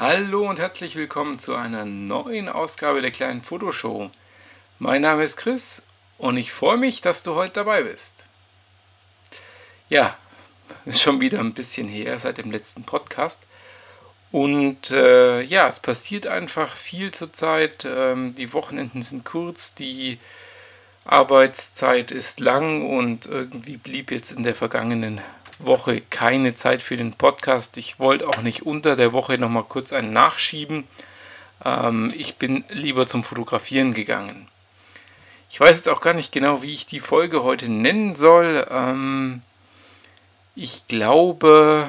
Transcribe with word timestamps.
Hallo 0.00 0.48
und 0.48 0.58
herzlich 0.58 0.96
willkommen 0.96 1.38
zu 1.38 1.54
einer 1.54 1.84
neuen 1.84 2.48
Ausgabe 2.48 3.02
der 3.02 3.10
kleinen 3.10 3.42
Fotoshow. 3.42 4.10
Mein 4.78 5.02
Name 5.02 5.24
ist 5.24 5.36
Chris 5.36 5.82
und 6.16 6.38
ich 6.38 6.52
freue 6.52 6.78
mich, 6.78 7.02
dass 7.02 7.22
du 7.22 7.34
heute 7.34 7.52
dabei 7.52 7.82
bist. 7.82 8.24
Ja, 9.90 10.16
ist 10.86 11.02
schon 11.02 11.20
wieder 11.20 11.38
ein 11.40 11.52
bisschen 11.52 11.86
her 11.86 12.18
seit 12.18 12.38
dem 12.38 12.50
letzten 12.50 12.84
Podcast. 12.84 13.40
Und 14.32 14.90
äh, 14.90 15.42
ja, 15.42 15.68
es 15.68 15.80
passiert 15.80 16.26
einfach 16.26 16.74
viel 16.74 17.12
zurzeit. 17.12 17.84
Ähm, 17.84 18.34
die 18.34 18.54
Wochenenden 18.54 19.02
sind 19.02 19.26
kurz, 19.26 19.74
die 19.74 20.18
Arbeitszeit 21.04 22.10
ist 22.10 22.40
lang 22.40 22.88
und 22.88 23.26
irgendwie 23.26 23.76
blieb 23.76 24.10
jetzt 24.10 24.32
in 24.32 24.44
der 24.44 24.54
vergangenen 24.54 25.20
Woche 25.64 26.02
keine 26.10 26.54
Zeit 26.54 26.82
für 26.82 26.96
den 26.96 27.12
Podcast. 27.12 27.76
Ich 27.76 27.98
wollte 27.98 28.28
auch 28.28 28.42
nicht 28.42 28.62
unter 28.62 28.96
der 28.96 29.12
Woche 29.12 29.38
nochmal 29.38 29.64
kurz 29.64 29.92
einen 29.92 30.12
nachschieben. 30.12 30.84
Ähm, 31.64 32.12
ich 32.16 32.36
bin 32.36 32.64
lieber 32.68 33.06
zum 33.06 33.22
Fotografieren 33.22 33.94
gegangen. 33.94 34.48
Ich 35.50 35.60
weiß 35.60 35.76
jetzt 35.76 35.88
auch 35.88 36.00
gar 36.00 36.14
nicht 36.14 36.32
genau, 36.32 36.62
wie 36.62 36.72
ich 36.72 36.86
die 36.86 37.00
Folge 37.00 37.42
heute 37.42 37.68
nennen 37.68 38.14
soll. 38.14 38.66
Ähm, 38.70 39.42
ich 40.54 40.86
glaube, 40.86 41.88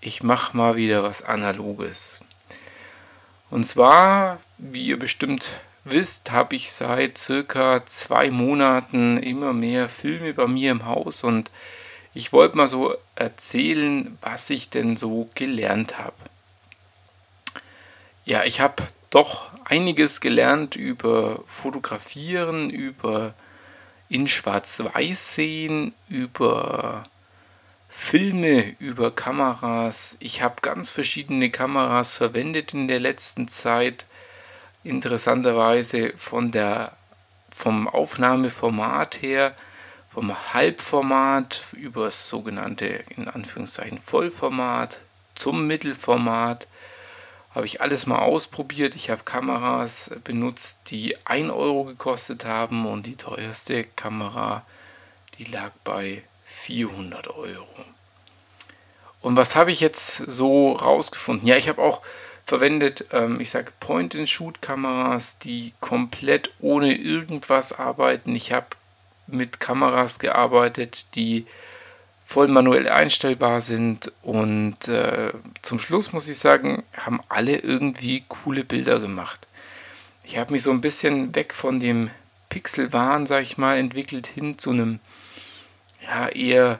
ich 0.00 0.22
mache 0.22 0.56
mal 0.56 0.76
wieder 0.76 1.02
was 1.02 1.22
Analoges. 1.22 2.24
Und 3.50 3.64
zwar, 3.64 4.38
wie 4.58 4.86
ihr 4.86 4.98
bestimmt 4.98 5.60
wisst, 5.84 6.30
habe 6.30 6.56
ich 6.56 6.72
seit 6.72 7.18
circa 7.18 7.84
zwei 7.86 8.30
Monaten 8.30 9.16
immer 9.16 9.52
mehr 9.52 9.88
Filme 9.88 10.34
bei 10.34 10.46
mir 10.46 10.70
im 10.70 10.86
Haus 10.86 11.24
und 11.24 11.50
ich 12.12 12.32
wollte 12.32 12.56
mal 12.56 12.68
so 12.68 12.94
erzählen, 13.14 14.18
was 14.20 14.50
ich 14.50 14.70
denn 14.70 14.96
so 14.96 15.28
gelernt 15.34 15.98
habe. 15.98 16.16
Ja, 18.24 18.44
ich 18.44 18.60
habe 18.60 18.82
doch 19.10 19.46
einiges 19.64 20.20
gelernt 20.20 20.76
über 20.76 21.42
Fotografieren, 21.46 22.70
über 22.70 23.34
in 24.08 24.26
Schwarz-Weiß 24.26 25.34
sehen, 25.36 25.94
über 26.08 27.04
Filme, 27.88 28.74
über 28.78 29.10
Kameras. 29.12 30.16
Ich 30.20 30.42
habe 30.42 30.56
ganz 30.62 30.90
verschiedene 30.90 31.50
Kameras 31.50 32.16
verwendet 32.16 32.74
in 32.74 32.88
der 32.88 33.00
letzten 33.00 33.48
Zeit. 33.48 34.06
Interessanterweise 34.82 36.12
von 36.16 36.50
der, 36.50 36.92
vom 37.50 37.86
Aufnahmeformat 37.86 39.22
her 39.22 39.54
vom 40.10 40.34
Halbformat 40.52 41.62
über 41.72 42.04
das 42.04 42.28
sogenannte 42.28 42.86
in 42.86 43.28
Anführungszeichen 43.28 43.98
Vollformat 43.98 45.00
zum 45.36 45.66
Mittelformat 45.66 46.66
habe 47.54 47.66
ich 47.66 47.80
alles 47.80 48.06
mal 48.06 48.18
ausprobiert. 48.18 48.94
Ich 48.94 49.10
habe 49.10 49.22
Kameras 49.24 50.10
benutzt, 50.22 50.78
die 50.88 51.16
1 51.26 51.50
Euro 51.50 51.84
gekostet 51.84 52.44
haben 52.44 52.86
und 52.86 53.06
die 53.06 53.16
teuerste 53.16 53.84
Kamera, 53.84 54.64
die 55.38 55.44
lag 55.44 55.72
bei 55.82 56.22
400 56.44 57.28
Euro. 57.28 57.66
Und 59.20 59.36
was 59.36 59.56
habe 59.56 59.72
ich 59.72 59.80
jetzt 59.80 60.16
so 60.16 60.72
rausgefunden? 60.72 61.46
Ja, 61.46 61.56
ich 61.56 61.68
habe 61.68 61.82
auch 61.82 62.02
verwendet, 62.46 63.06
ähm, 63.12 63.40
ich 63.40 63.50
sage 63.50 63.72
Point-and-Shoot-Kameras, 63.80 65.38
die 65.38 65.72
komplett 65.80 66.52
ohne 66.60 66.94
irgendwas 66.94 67.72
arbeiten. 67.72 68.34
Ich 68.34 68.52
habe 68.52 68.66
mit 69.32 69.60
Kameras 69.60 70.18
gearbeitet, 70.18 71.14
die 71.14 71.46
voll 72.24 72.48
manuell 72.48 72.88
einstellbar 72.88 73.60
sind 73.60 74.12
und 74.22 74.86
äh, 74.86 75.32
zum 75.62 75.80
Schluss 75.80 76.12
muss 76.12 76.28
ich 76.28 76.38
sagen, 76.38 76.84
haben 76.96 77.20
alle 77.28 77.56
irgendwie 77.56 78.22
coole 78.28 78.64
Bilder 78.64 79.00
gemacht. 79.00 79.48
Ich 80.22 80.38
habe 80.38 80.52
mich 80.52 80.62
so 80.62 80.70
ein 80.70 80.80
bisschen 80.80 81.34
weg 81.34 81.52
von 81.52 81.80
dem 81.80 82.08
Pixelwahn, 82.48 83.26
sag 83.26 83.42
ich 83.42 83.58
mal, 83.58 83.78
entwickelt 83.78 84.28
hin 84.28 84.58
zu 84.58 84.70
einem 84.70 85.00
ja, 86.02 86.28
eher 86.28 86.78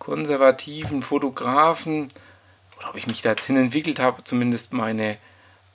konservativen 0.00 1.02
Fotografen 1.02 2.08
oder 2.78 2.90
ob 2.90 2.96
ich 2.96 3.06
mich 3.06 3.22
da 3.22 3.30
jetzt 3.30 3.46
hin 3.46 3.56
entwickelt 3.56 4.00
habe, 4.00 4.24
zumindest 4.24 4.72
meine, 4.72 5.18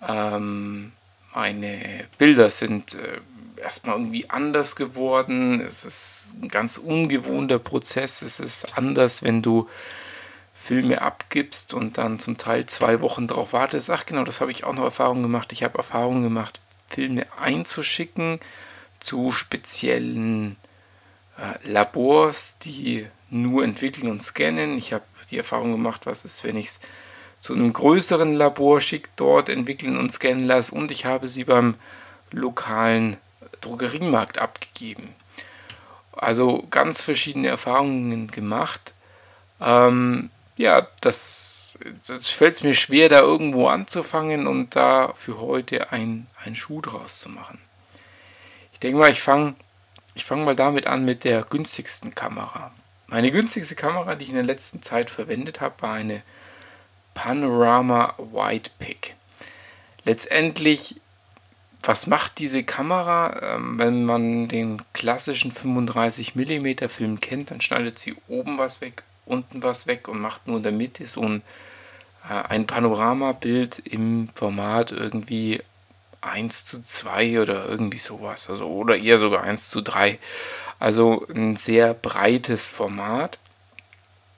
ähm, 0.05 0.91
meine 1.33 2.05
Bilder 2.17 2.49
sind 2.49 2.95
äh, 2.95 3.21
erstmal 3.57 3.95
irgendwie 3.95 4.29
anders 4.29 4.75
geworden. 4.75 5.61
Es 5.61 5.85
ist 5.85 6.37
ein 6.41 6.47
ganz 6.47 6.77
ungewohnter 6.77 7.59
Prozess. 7.59 8.21
Es 8.21 8.39
ist 8.39 8.77
anders, 8.77 9.23
wenn 9.23 9.41
du 9.41 9.67
Filme 10.53 11.01
abgibst 11.01 11.73
und 11.73 11.97
dann 11.97 12.19
zum 12.19 12.37
Teil 12.37 12.65
zwei 12.65 13.01
Wochen 13.01 13.27
darauf 13.27 13.53
wartest. 13.53 13.89
Ach 13.91 14.05
genau, 14.05 14.23
das 14.23 14.41
habe 14.41 14.51
ich 14.51 14.63
auch 14.63 14.73
noch 14.73 14.83
Erfahrungen 14.83 15.23
gemacht. 15.23 15.51
Ich 15.51 15.63
habe 15.63 15.77
Erfahrungen 15.77 16.23
gemacht, 16.23 16.59
Filme 16.87 17.27
einzuschicken 17.39 18.39
zu 18.99 19.31
speziellen 19.31 20.57
äh, 21.37 21.71
Labors, 21.71 22.57
die 22.59 23.05
nur 23.29 23.63
entwickeln 23.63 24.09
und 24.09 24.23
scannen. 24.23 24.77
Ich 24.77 24.93
habe 24.93 25.03
die 25.29 25.37
Erfahrung 25.37 25.71
gemacht, 25.71 26.05
was 26.05 26.25
ist, 26.25 26.43
wenn 26.43 26.57
ich 26.57 26.65
es 26.65 26.79
zu 27.39 27.53
einem 27.53 27.71
größeren 27.71 28.33
Labor 28.33 28.81
schicke, 28.81 29.09
dort 29.15 29.49
entwickeln 29.49 29.97
und 29.97 30.11
scannen 30.11 30.45
lasse 30.45 30.73
und 30.73 30.89
ich 30.89 31.05
habe 31.05 31.27
sie 31.27 31.43
beim 31.43 31.75
lokalen 32.31 33.17
Drogeriemarkt 33.65 34.37
abgegeben. 34.37 35.15
Also 36.13 36.65
ganz 36.69 37.03
verschiedene 37.03 37.49
Erfahrungen 37.49 38.27
gemacht. 38.27 38.93
Ähm, 39.59 40.29
ja, 40.57 40.87
das, 41.01 41.77
das 42.07 42.29
fällt 42.29 42.63
mir 42.63 42.73
schwer, 42.73 43.09
da 43.09 43.19
irgendwo 43.19 43.67
anzufangen 43.67 44.47
und 44.47 44.75
da 44.75 45.11
für 45.13 45.41
heute 45.41 45.91
ein, 45.91 46.27
ein 46.43 46.55
Schuh 46.55 46.81
draus 46.81 47.19
zu 47.19 47.29
machen. 47.29 47.59
Ich 48.71 48.79
denke 48.79 48.99
mal, 48.99 49.11
ich 49.11 49.21
fange 49.21 49.55
ich 50.15 50.23
fang 50.23 50.45
mal 50.45 50.55
damit 50.55 50.87
an 50.87 51.03
mit 51.03 51.25
der 51.25 51.43
günstigsten 51.43 52.15
Kamera. 52.15 52.71
Meine 53.07 53.31
günstigste 53.31 53.75
Kamera, 53.75 54.15
die 54.15 54.23
ich 54.23 54.29
in 54.29 54.35
der 54.35 54.45
letzten 54.45 54.81
Zeit 54.81 55.09
verwendet 55.09 55.59
habe, 55.59 55.81
war 55.81 55.93
eine 55.93 56.23
Panorama 57.13 58.15
White 58.17 58.71
Pick. 58.79 59.15
Letztendlich 60.05 61.01
was 61.87 62.07
macht 62.07 62.39
diese 62.39 62.63
Kamera? 62.63 63.55
Ähm, 63.55 63.77
wenn 63.77 64.05
man 64.05 64.47
den 64.47 64.81
klassischen 64.93 65.51
35 65.51 66.35
mm 66.35 66.87
Film 66.89 67.19
kennt, 67.19 67.51
dann 67.51 67.61
schneidet 67.61 67.99
sie 67.99 68.15
oben 68.27 68.57
was 68.57 68.81
weg, 68.81 69.03
unten 69.25 69.63
was 69.63 69.87
weg 69.87 70.07
und 70.07 70.19
macht 70.19 70.47
nur 70.47 70.57
in 70.57 70.63
der 70.63 70.71
Mitte 70.71 71.07
so 71.07 71.21
ein, 71.21 71.41
äh, 72.29 72.49
ein 72.49 72.67
Panoramabild 72.67 73.79
im 73.79 74.29
Format 74.35 74.91
irgendwie 74.91 75.61
1 76.21 76.65
zu 76.65 76.81
2 76.81 77.41
oder 77.41 77.65
irgendwie 77.67 77.99
sowas. 77.99 78.49
Also, 78.49 78.67
oder 78.67 78.97
eher 78.97 79.19
sogar 79.19 79.43
1 79.43 79.69
zu 79.69 79.81
3. 79.81 80.19
Also 80.79 81.25
ein 81.33 81.55
sehr 81.55 81.93
breites 81.93 82.67
Format. 82.67 83.39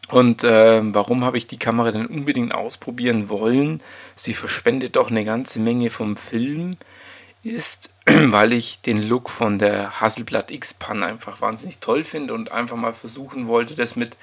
Und 0.09 0.43
äh, 0.43 0.81
warum 0.93 1.25
habe 1.25 1.37
ich 1.37 1.47
die 1.47 1.59
Kamera 1.59 1.91
denn 1.91 2.05
unbedingt 2.05 2.53
ausprobieren 2.53 3.29
wollen? 3.29 3.81
Sie 4.15 4.33
verschwendet 4.33 4.95
doch 4.95 5.09
eine 5.09 5.25
ganze 5.25 5.59
Menge 5.59 5.89
vom 5.89 6.15
Film 6.15 6.77
ist, 7.49 7.93
weil 8.05 8.53
ich 8.53 8.81
den 8.81 9.01
Look 9.01 9.29
von 9.29 9.59
der 9.59 9.99
Hasselblatt 10.01 10.51
X-Pan 10.51 11.03
einfach 11.03 11.41
wahnsinnig 11.41 11.79
toll 11.79 12.03
finde 12.03 12.33
und 12.33 12.51
einfach 12.51 12.77
mal 12.77 12.93
versuchen 12.93 13.47
wollte, 13.47 13.75
das 13.75 13.95
mit 13.95 14.17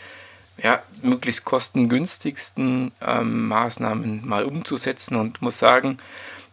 ja, 0.62 0.80
möglichst 1.02 1.44
kostengünstigsten 1.44 2.92
ähm, 3.00 3.48
Maßnahmen 3.48 4.26
mal 4.26 4.44
umzusetzen 4.44 5.16
und 5.16 5.42
muss 5.42 5.58
sagen, 5.58 5.98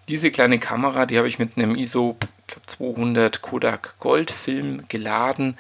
diese 0.08 0.32
kleine 0.32 0.60
Kamera, 0.60 1.06
die 1.06 1.18
habe 1.18 1.28
ich 1.28 1.40
mit 1.40 1.58
einem 1.58 1.76
ISO 1.76 2.18
200 2.66 3.42
Kodak 3.42 4.00
Gold 4.00 4.32
Film 4.32 4.84
geladen 4.88 5.58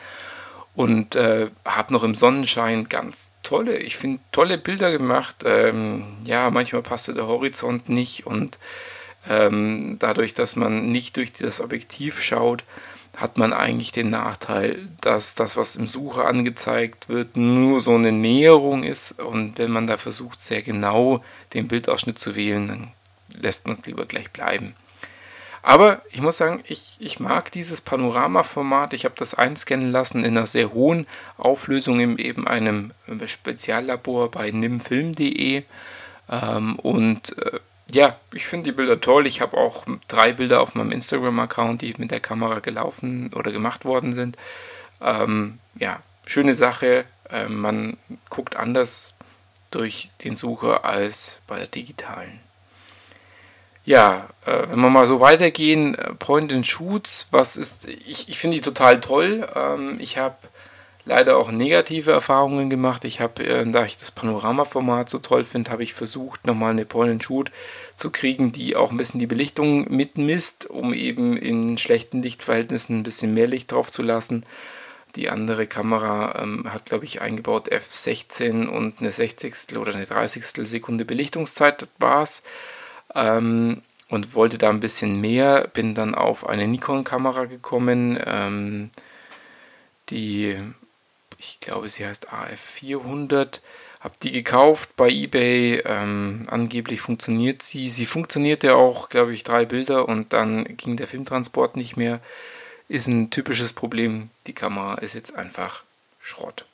und 0.74 1.16
äh, 1.16 1.52
habe 1.66 1.94
noch 1.94 2.04
im 2.04 2.16
Sonnenschein 2.16 2.90
ganz 2.90 3.30
tolle, 3.44 3.78
ich 3.78 3.98
finde 3.98 4.22
tolle 4.32 4.58
Bilder 4.58 4.92
gemacht. 4.92 5.44
Ähm, 5.46 6.04
ja, 6.26 6.50
manchmal 6.50 6.82
passte 6.82 7.14
der 7.14 7.28
Horizont 7.28 7.90
nicht 7.90 8.26
und 8.26 8.58
ähm, 9.30 9.98
dadurch, 10.00 10.34
dass 10.34 10.56
man 10.56 10.90
nicht 10.90 11.18
durch 11.18 11.32
das 11.34 11.62
Objektiv 11.62 12.22
schaut, 12.22 12.64
hat 13.18 13.38
man 13.38 13.54
eigentlich 13.54 13.92
den 13.92 14.10
Nachteil, 14.10 14.88
dass 15.02 15.36
das, 15.36 15.58
was 15.58 15.76
im 15.76 15.86
Sucher 15.86 16.26
angezeigt 16.26 17.10
wird, 17.10 17.36
nur 17.36 17.82
so 17.82 17.94
eine 17.96 18.12
Näherung 18.12 18.84
ist. 18.84 19.20
Und 19.20 19.58
wenn 19.58 19.72
man 19.72 19.86
da 19.86 19.98
versucht, 19.98 20.42
sehr 20.42 20.62
genau 20.62 21.22
den 21.54 21.68
Bildausschnitt 21.68 22.20
zu 22.20 22.36
wählen, 22.36 22.68
dann 22.68 22.92
lässt 23.34 23.68
man 23.68 23.78
es 23.78 23.86
lieber 23.86 24.06
gleich 24.06 24.32
bleiben. 24.32 24.76
Aber 25.64 26.02
ich 26.12 26.22
muss 26.22 26.38
sagen, 26.38 26.64
ich, 26.68 26.96
ich 27.00 27.20
mag 27.20 27.52
dieses 27.52 27.82
Panorama-Format. 27.82 28.94
Ich 28.94 29.06
habe 29.06 29.16
das 29.18 29.36
einscannen 29.36 29.92
lassen 29.92 30.24
in 30.24 30.38
einer 30.38 30.48
sehr 30.48 30.74
hohen 30.74 31.06
Auflösung 31.38 32.00
in 32.00 32.18
eben 32.18 32.48
einem 32.48 32.94
Speziallabor 33.26 34.32
bei 34.32 34.50
nimfilm.de. 34.50 35.64
Ähm, 36.30 36.76
und 36.78 37.38
äh, 37.38 37.60
ja, 37.94 38.18
ich 38.34 38.46
finde 38.46 38.72
die 38.72 38.76
Bilder 38.76 39.00
toll. 39.00 39.28
Ich 39.28 39.42
habe 39.42 39.58
auch 39.58 39.86
drei 40.08 40.34
Bilder 40.34 40.62
auf 40.62 40.76
meinem 40.76 40.92
Instagram-Account, 40.92 41.82
die 41.82 41.94
mit 41.98 42.12
der 42.12 42.20
Kamera 42.20 42.60
gelaufen 42.60 43.32
oder 43.34 43.52
gemacht 43.52 43.86
worden 43.86 44.14
sind. 44.14 44.38
Ähm, 45.02 45.60
ja, 45.78 46.02
schöne 46.26 46.56
Sache. 46.56 47.06
Ähm, 47.30 47.60
man 47.60 47.98
guckt 48.30 48.56
anders 48.56 49.16
durch 49.72 50.10
den 50.24 50.36
Sucher 50.36 50.86
als 50.86 51.42
bei 51.48 51.58
der 51.58 51.68
digitalen. 51.68 52.40
Ja, 53.84 54.30
äh, 54.46 54.70
wenn 54.70 54.80
wir 54.80 54.90
mal 54.90 55.08
so 55.08 55.20
weitergehen, 55.20 55.98
Point 56.20 56.54
and 56.54 56.68
Shoots, 56.68 57.28
was 57.32 57.58
ist, 57.58 57.88
ich, 57.88 58.30
ich 58.30 58.38
finde 58.38 58.58
die 58.58 58.62
total 58.62 59.00
toll. 59.00 59.48
Ähm, 59.56 59.98
ich 60.00 60.18
habe 60.18 60.38
leider 61.06 61.38
auch 61.38 61.52
negative 61.52 62.12
Erfahrungen 62.12 62.70
gemacht. 62.70 63.06
Ich 63.06 63.20
habe, 63.20 63.44
äh, 63.44 63.70
da 63.70 63.86
ich 63.86 63.98
das 63.98 64.12
Panoramaformat 64.12 65.10
so 65.10 65.20
toll 65.20 65.44
finde, 65.44 65.72
habe 65.72 65.84
ich 65.84 65.94
versucht, 65.94 66.46
nochmal 66.46 66.72
eine 66.72 66.86
Point 66.86 67.12
and 67.12 67.24
Shoot 67.24 67.52
zu 67.96 68.12
kriegen, 68.12 68.52
die 68.52 68.76
auch 68.76 68.92
ein 68.92 68.98
bisschen 68.98 69.20
die 69.20 69.28
Belichtung 69.28 69.92
mitmisst, 69.94 70.70
um 70.70 70.94
eben 70.94 71.38
in 71.38 71.78
schlechten 71.78 72.22
Lichtverhältnissen 72.22 73.00
ein 73.00 73.04
bisschen 73.04 73.34
mehr 73.34 73.48
Licht 73.48 73.72
drauf 73.72 73.92
zu 73.92 74.04
lassen. 74.04 74.46
Die 75.16 75.30
andere 75.30 75.68
Kamera 75.68 76.42
ähm, 76.42 76.72
hat, 76.72 76.86
glaube 76.86 77.04
ich, 77.04 77.22
eingebaut 77.22 77.70
F16 77.70 78.68
und 78.68 79.00
eine 79.00 79.12
60. 79.12 79.78
oder 79.78 79.94
eine 79.94 80.06
30. 80.06 80.46
Sekunde 80.68 81.04
Belichtungszeit, 81.04 81.82
das 81.82 81.90
war's. 82.00 82.44
Ähm, 83.14 83.82
und 84.08 84.36
wollte 84.36 84.58
da 84.58 84.70
ein 84.70 84.80
bisschen 84.80 85.20
mehr. 85.20 85.68
Bin 85.74 85.96
dann 85.96 86.16
auf 86.16 86.48
eine 86.48 86.68
Nikon-Kamera 86.68 87.46
gekommen, 87.46 88.20
ähm, 88.26 88.90
die, 90.10 90.58
ich 91.42 91.60
glaube, 91.60 91.90
sie 91.90 92.06
heißt 92.06 92.30
AF400. 92.30 93.60
Habe 94.00 94.16
die 94.24 94.32
gekauft 94.32 94.96
bei 94.96 95.10
eBay. 95.10 95.82
Ähm, 95.86 96.44
angeblich 96.48 97.02
funktioniert 97.02 97.64
sie. 97.64 97.90
Sie 97.90 98.06
funktionierte 98.06 98.76
auch, 98.76 99.10
glaube 99.10 99.34
ich, 99.34 99.44
drei 99.44 99.66
Bilder 99.66 100.08
und 100.08 100.34
dann 100.34 100.64
ging 100.78 100.96
der 100.96 101.08
Filmtransport 101.08 101.76
nicht 101.76 101.98
mehr 101.98 102.22
ist 102.92 103.08
ein 103.08 103.30
typisches 103.30 103.74
Problem. 103.74 104.30
Die 104.48 104.54
Kamera 104.54 104.96
ist 104.96 105.14
jetzt 105.14 105.36
einfach 105.36 105.84
Schrott. 106.20 106.66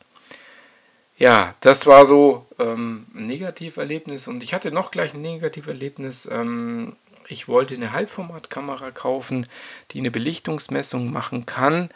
Ja, 1.18 1.56
das 1.62 1.86
war 1.86 2.06
so 2.06 2.46
ähm, 2.60 3.08
ein 3.16 3.28
Negativerlebnis 3.28 4.28
und 4.28 4.44
ich 4.44 4.54
hatte 4.54 4.72
noch 4.72 4.92
gleich 4.92 5.13
ein 5.13 5.22
Negativerlebnis. 5.22 6.28
Ähm, 6.31 6.96
ich 7.28 7.48
wollte 7.48 7.75
eine 7.75 7.92
Halbformatkamera 7.92 8.92
kaufen, 8.92 9.48
die 9.92 10.00
eine 10.00 10.12
Belichtungsmessung 10.12 11.12
machen 11.12 11.46
kann. 11.46 11.90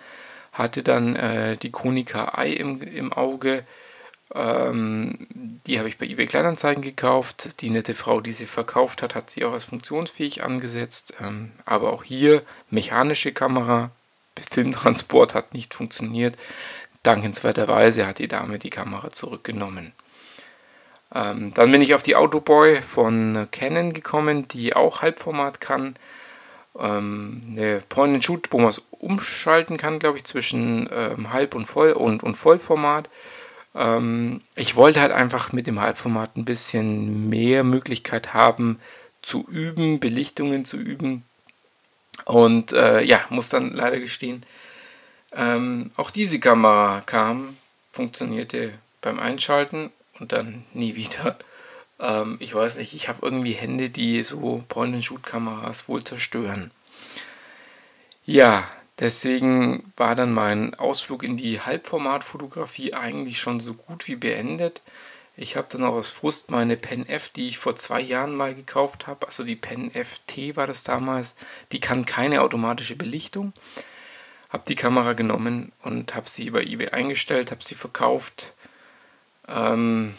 Hatte 0.52 0.84
dann 0.84 1.16
äh, 1.16 1.58
die 1.58 1.72
Konica 1.72 2.42
i 2.44 2.54
im, 2.54 2.82
im 2.82 3.14
Auge. 3.14 3.66
Ähm, 4.34 5.28
die 5.66 5.78
habe 5.78 5.90
ich 5.90 5.98
bei 5.98 6.06
eBay 6.06 6.28
Kleinanzeigen 6.28 6.84
gekauft. 6.84 7.62
Die 7.62 7.70
nette 7.70 7.94
Frau, 7.94 8.22
die 8.22 8.32
sie 8.32 8.46
verkauft 8.46 9.02
hat, 9.02 9.16
hat 9.16 9.30
sie 9.30 9.44
auch 9.46 9.54
als 9.54 9.66
funktionsfähig 9.66 10.44
angesetzt. 10.44 11.14
Ähm, 11.22 11.52
aber 11.66 11.94
auch 11.94 12.04
hier 12.04 12.44
mechanische 12.70 13.32
Kamera, 13.32 13.92
Filmtransport 14.40 15.36
hat 15.36 15.54
nicht 15.54 15.74
funktioniert. 15.74 16.38
Dankenswerterweise 17.04 18.06
hat 18.06 18.20
die 18.20 18.28
Dame 18.28 18.60
die 18.60 18.70
Kamera 18.70 19.12
zurückgenommen. 19.12 19.94
Ähm, 21.14 21.54
dann 21.54 21.72
bin 21.72 21.82
ich 21.82 21.94
auf 21.94 22.04
die 22.04 22.16
Autoboy 22.16 22.82
von 22.82 23.48
Canon 23.52 23.92
gekommen, 23.94 24.48
die 24.48 24.76
auch 24.76 25.02
Halbformat 25.02 25.60
kann. 25.60 25.96
Ähm, 26.80 27.42
eine 27.52 27.82
Point-and-Shoot, 27.90 28.48
wo 28.52 28.60
man 28.60 28.70
es 28.70 28.82
umschalten 28.92 29.78
kann, 29.78 30.00
glaube 30.00 30.18
ich, 30.18 30.24
zwischen 30.24 30.90
ähm, 30.92 31.34
Halb- 31.34 31.56
und, 31.56 31.66
Voll 31.66 31.92
und, 31.92 32.24
und 32.24 32.36
Vollformat. 32.36 33.10
Ähm, 33.76 34.42
ich 34.56 34.76
wollte 34.76 35.02
halt 35.02 35.12
einfach 35.12 35.54
mit 35.54 35.68
dem 35.68 35.80
Halbformat 35.80 36.38
ein 36.38 36.46
bisschen 36.46 37.30
mehr 37.30 37.64
Möglichkeit 37.64 38.34
haben, 38.34 38.80
zu 39.22 39.46
üben, 39.48 40.00
Belichtungen 40.00 40.66
zu 40.66 40.78
üben. 40.78 41.24
Und 42.26 42.74
äh, 42.74 43.02
ja, 43.02 43.22
muss 43.30 43.50
dann 43.50 43.74
leider 43.74 44.00
gestehen, 44.00 44.44
ähm, 45.34 45.92
auch 45.96 46.12
diese 46.12 46.40
Kamera 46.40 47.02
kam, 47.06 47.58
funktionierte 47.92 48.74
beim 49.02 49.20
Einschalten 49.20 49.92
und 50.20 50.32
dann 50.32 50.64
nie 50.74 50.96
wieder. 50.96 51.38
Ähm, 52.02 52.38
ich 52.40 52.54
weiß 52.54 52.76
nicht, 52.76 52.94
ich 52.94 53.08
habe 53.08 53.20
irgendwie 53.22 53.54
Hände, 53.54 53.90
die 53.90 54.24
so 54.24 54.64
Point-and-Shoot-Kameras 54.68 55.88
wohl 55.88 56.04
zerstören. 56.04 56.72
Ja, 58.26 58.68
deswegen 59.00 59.94
war 59.96 60.16
dann 60.16 60.34
mein 60.34 60.74
Ausflug 60.76 61.24
in 61.24 61.38
die 61.38 61.62
Halbformatfotografie 61.62 62.94
eigentlich 62.94 63.40
schon 63.40 63.60
so 63.60 63.76
gut 63.76 64.08
wie 64.08 64.16
beendet. 64.16 64.82
Ich 65.38 65.56
habe 65.56 65.68
dann 65.72 65.84
auch 65.86 65.94
aus 65.94 66.12
Frust 66.12 66.52
meine 66.52 66.76
Pen 66.76 67.08
F, 67.08 67.30
die 67.30 67.48
ich 67.48 67.58
vor 67.58 67.76
zwei 67.76 68.02
Jahren 68.02 68.36
mal 68.36 68.54
gekauft 68.54 69.08
habe, 69.08 69.26
also 69.26 69.44
die 69.44 69.56
Pen 69.56 69.90
FT 69.90 70.56
war 70.56 70.68
das 70.68 70.84
damals, 70.84 71.36
die 71.72 71.80
kann 71.80 72.06
keine 72.06 72.42
automatische 72.42 72.96
Belichtung. 72.96 73.54
Habe 74.50 74.64
die 74.68 74.76
Kamera 74.76 75.14
genommen 75.14 75.72
und 75.82 76.14
habe 76.14 76.28
sie 76.28 76.46
über 76.46 76.62
eBay 76.62 76.90
eingestellt, 76.90 77.52
habe 77.52 77.64
sie 77.64 77.76
verkauft. 77.76 78.54
Ähm, 79.48 80.14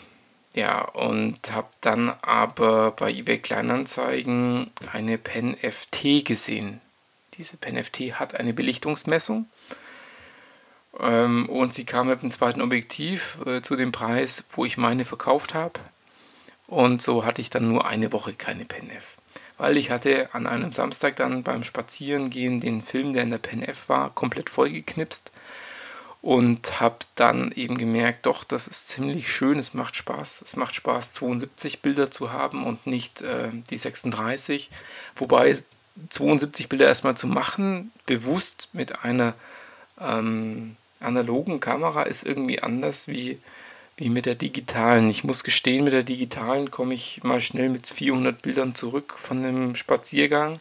ja, 0.54 0.82
und 0.82 1.52
habe 1.52 1.68
dann 1.80 2.12
aber 2.22 2.90
bei 2.92 3.10
eBay 3.10 3.38
Kleinanzeigen 3.38 4.70
eine 4.92 5.18
Pen 5.18 5.56
FT 5.56 6.24
gesehen. 6.24 6.80
Diese 7.34 7.56
Pen 7.56 7.82
FT 7.82 8.20
hat 8.20 8.34
eine 8.34 8.52
Belichtungsmessung 8.52 9.46
ähm, 11.00 11.48
und 11.48 11.72
sie 11.72 11.84
kam 11.84 12.08
mit 12.08 12.22
dem 12.22 12.30
zweiten 12.30 12.60
Objektiv 12.60 13.38
äh, 13.46 13.62
zu 13.62 13.76
dem 13.76 13.92
Preis, 13.92 14.44
wo 14.50 14.64
ich 14.64 14.76
meine 14.76 15.04
verkauft 15.04 15.54
habe. 15.54 15.80
Und 16.66 17.02
so 17.02 17.24
hatte 17.24 17.40
ich 17.40 17.50
dann 17.50 17.68
nur 17.68 17.86
eine 17.86 18.12
Woche 18.12 18.34
keine 18.34 18.64
Pen 18.64 18.90
F. 18.90 19.16
Weil 19.58 19.76
ich 19.76 19.90
hatte 19.90 20.34
an 20.34 20.46
einem 20.46 20.72
Samstag 20.72 21.16
dann 21.16 21.42
beim 21.42 21.64
Spazierengehen 21.64 22.60
den 22.60 22.82
Film, 22.82 23.12
der 23.12 23.22
in 23.22 23.30
der 23.30 23.38
Pen 23.38 23.62
F 23.62 23.88
war, 23.88 24.10
komplett 24.10 24.50
vollgeknipst. 24.50 25.30
Und 26.22 26.80
habe 26.80 26.98
dann 27.16 27.50
eben 27.52 27.76
gemerkt, 27.76 28.26
doch, 28.26 28.44
das 28.44 28.68
ist 28.68 28.88
ziemlich 28.88 29.32
schön, 29.32 29.58
es 29.58 29.74
macht 29.74 29.96
Spaß. 29.96 30.42
Es 30.42 30.56
macht 30.56 30.74
Spaß, 30.76 31.12
72 31.12 31.82
Bilder 31.82 32.12
zu 32.12 32.32
haben 32.32 32.64
und 32.64 32.86
nicht 32.86 33.22
äh, 33.22 33.48
die 33.70 33.76
36. 33.76 34.70
Wobei 35.16 35.56
72 36.10 36.68
Bilder 36.68 36.86
erstmal 36.86 37.16
zu 37.16 37.26
machen, 37.26 37.90
bewusst 38.06 38.70
mit 38.72 39.04
einer 39.04 39.34
ähm, 40.00 40.76
analogen 41.00 41.60
Kamera 41.60 42.02
ist 42.02 42.24
irgendwie 42.24 42.62
anders 42.62 43.08
wie, 43.08 43.38
wie 43.96 44.08
mit 44.08 44.26
der 44.26 44.34
digitalen. 44.34 45.10
Ich 45.10 45.24
muss 45.24 45.44
gestehen, 45.44 45.84
mit 45.84 45.92
der 45.92 46.02
digitalen 46.02 46.70
komme 46.70 46.94
ich 46.94 47.22
mal 47.22 47.40
schnell 47.40 47.68
mit 47.68 47.86
400 47.86 48.40
Bildern 48.40 48.74
zurück 48.74 49.14
von 49.16 49.44
einem 49.44 49.74
Spaziergang. 49.74 50.60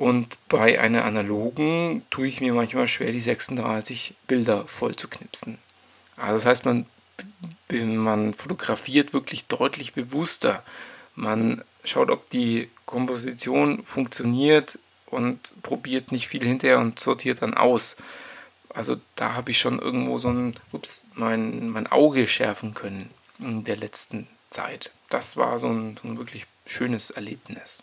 Und 0.00 0.38
bei 0.48 0.80
einer 0.80 1.04
analogen 1.04 2.06
tue 2.08 2.26
ich 2.26 2.40
mir 2.40 2.54
manchmal 2.54 2.86
schwer, 2.86 3.12
die 3.12 3.20
36 3.20 4.14
Bilder 4.26 4.66
voll 4.66 4.96
zu 4.96 5.08
knipsen. 5.08 5.58
Also 6.16 6.32
das 6.34 6.46
heißt, 6.46 6.64
man, 6.64 6.86
man 7.70 8.32
fotografiert 8.32 9.12
wirklich 9.12 9.46
deutlich 9.46 9.92
bewusster. 9.92 10.62
Man 11.14 11.62
schaut, 11.84 12.10
ob 12.10 12.30
die 12.30 12.70
Komposition 12.86 13.84
funktioniert 13.84 14.78
und 15.06 15.54
probiert 15.62 16.12
nicht 16.12 16.28
viel 16.28 16.46
hinterher 16.46 16.78
und 16.78 16.98
sortiert 16.98 17.42
dann 17.42 17.52
aus 17.52 17.96
also 18.74 18.96
da 19.16 19.34
habe 19.34 19.50
ich 19.50 19.58
schon 19.58 19.78
irgendwo 19.78 20.18
so 20.18 20.28
ein, 20.28 20.54
ups, 20.72 21.04
mein, 21.14 21.70
mein 21.70 21.86
Auge 21.86 22.26
schärfen 22.26 22.74
können 22.74 23.10
in 23.38 23.64
der 23.64 23.76
letzten 23.76 24.28
Zeit. 24.50 24.92
Das 25.08 25.36
war 25.36 25.58
so 25.58 25.68
ein, 25.68 25.96
so 26.00 26.08
ein 26.08 26.18
wirklich 26.18 26.46
schönes 26.66 27.10
Erlebnis. 27.10 27.82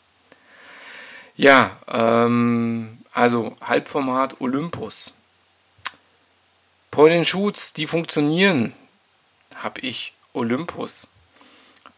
Ja, 1.38 1.78
ähm, 1.88 2.98
also 3.14 3.56
Halbformat 3.62 4.42
Olympus. 4.42 5.14
Point 6.92 7.28
Shoots, 7.28 7.74
die 7.74 7.86
funktionieren, 7.86 8.74
habe 9.56 9.82
ich 9.82 10.14
Olympus 10.34 11.10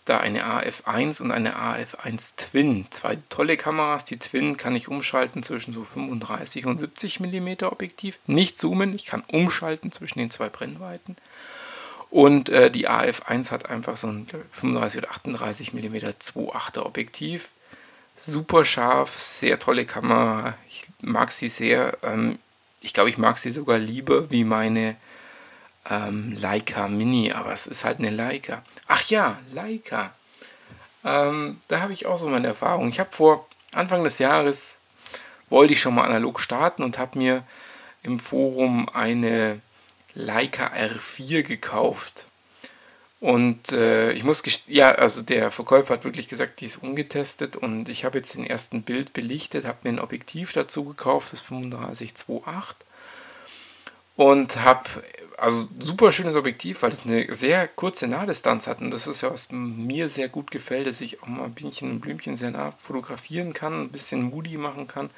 da 0.09 0.17
eine 0.17 0.43
AF1 0.43 1.21
und 1.21 1.31
eine 1.31 1.55
AF1 1.55 2.35
Twin. 2.35 2.87
Zwei 2.89 3.19
tolle 3.29 3.57
Kameras. 3.57 4.05
Die 4.05 4.17
Twin 4.17 4.57
kann 4.57 4.75
ich 4.75 4.87
umschalten 4.87 5.43
zwischen 5.43 5.71
so 5.71 5.83
35 5.83 6.65
und 6.65 6.79
70 6.79 7.19
mm 7.19 7.63
Objektiv. 7.65 8.19
Nicht 8.25 8.57
zoomen, 8.57 8.95
ich 8.95 9.05
kann 9.05 9.23
umschalten 9.27 9.91
zwischen 9.91 10.19
den 10.19 10.31
zwei 10.31 10.49
Brennweiten. 10.49 11.15
Und 12.09 12.49
äh, 12.49 12.71
die 12.71 12.89
AF1 12.89 13.51
hat 13.51 13.69
einfach 13.69 13.97
so 13.97 14.07
ein 14.07 14.25
35 14.51 15.03
oder 15.03 15.11
38 15.11 15.73
mm 15.73 15.95
2.8er 15.95 16.85
Objektiv. 16.85 17.51
Super 18.21 18.65
scharf, 18.65 19.11
sehr 19.11 19.59
tolle 19.59 19.85
Kamera. 19.85 20.53
Ich 20.67 20.87
mag 21.01 21.31
sie 21.31 21.47
sehr. 21.47 21.97
Ähm, 22.03 22.37
ich 22.81 22.93
glaube, 22.93 23.09
ich 23.09 23.17
mag 23.17 23.37
sie 23.37 23.49
sogar 23.49 23.77
lieber 23.77 24.29
wie 24.29 24.43
meine 24.43 24.97
ähm, 25.89 26.35
Leica 26.37 26.89
Mini, 26.89 27.31
aber 27.31 27.53
es 27.53 27.65
ist 27.65 27.85
halt 27.85 27.99
eine 27.99 28.09
Leica. 28.09 28.61
Ach 28.87 29.01
ja, 29.05 29.39
Leica. 29.53 30.13
Ähm, 31.05 31.59
da 31.69 31.79
habe 31.79 31.93
ich 31.93 32.07
auch 32.07 32.17
so 32.17 32.27
meine 32.27 32.47
Erfahrung. 32.47 32.89
Ich 32.89 32.99
habe 32.99 33.09
vor 33.09 33.47
Anfang 33.71 34.03
des 34.03 34.19
Jahres, 34.19 34.81
wollte 35.49 35.71
ich 35.71 35.79
schon 35.79 35.95
mal 35.95 36.03
analog 36.03 36.41
starten 36.41 36.83
und 36.83 36.97
habe 36.97 37.17
mir 37.17 37.43
im 38.03 38.19
Forum 38.19 38.89
eine 38.89 39.61
Leica 40.13 40.67
R4 40.73 41.43
gekauft. 41.43 42.27
Und 43.19 43.73
äh, 43.73 44.13
ich 44.13 44.23
muss, 44.23 44.41
ja, 44.67 44.91
also 44.91 45.21
der 45.23 45.51
Verkäufer 45.51 45.95
hat 45.95 46.05
wirklich 46.05 46.29
gesagt, 46.29 46.61
die 46.61 46.65
ist 46.65 46.81
ungetestet. 46.81 47.57
Und 47.57 47.89
ich 47.89 48.05
habe 48.05 48.17
jetzt 48.17 48.35
den 48.35 48.45
ersten 48.45 48.83
Bild 48.83 49.11
belichtet, 49.11 49.65
habe 49.65 49.79
mir 49.83 49.89
ein 49.89 49.99
Objektiv 49.99 50.53
dazu 50.53 50.85
gekauft, 50.85 51.33
das 51.33 51.43
3528 51.43 52.87
und 54.19 54.57
habe 54.57 54.83
also 55.37 55.69
super 55.79 56.11
schönes 56.11 56.35
Objektiv, 56.35 56.81
weil 56.81 56.91
es 56.91 57.05
eine 57.05 57.33
sehr 57.33 57.69
kurze 57.69 58.05
Nahdistanz 58.05 58.67
hat. 58.67 58.81
Und 58.81 58.91
das 58.91 59.07
ist 59.07 59.21
ja 59.21 59.31
was 59.31 59.49
mir 59.51 60.09
sehr 60.09 60.27
gut 60.27 60.51
gefällt, 60.51 60.87
dass 60.87 60.99
ich 60.99 61.23
auch 61.23 61.27
mal 61.27 61.47
Bienchen 61.47 61.89
und 61.89 62.01
Blümchen 62.01 62.35
sehr 62.35 62.51
nah 62.51 62.73
fotografieren 62.77 63.53
kann, 63.53 63.83
ein 63.83 63.89
bisschen 63.89 64.23
moody 64.23 64.57
machen 64.57 64.89
kann. 64.89 65.09